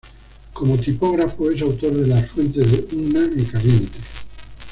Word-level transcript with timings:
Como 0.53 0.79
tipógrafo, 0.79 1.51
es 1.51 1.61
autor 1.61 1.93
de 1.93 2.07
las 2.07 2.27
fuentes 2.31 2.65
"Unna" 2.91 3.29
y 3.37 3.43
"Caliente". 3.43 3.99